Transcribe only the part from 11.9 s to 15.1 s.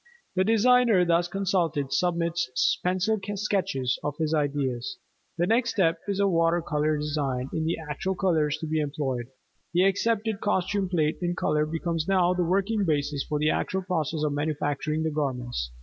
now the working basis for the actual process of manufacturing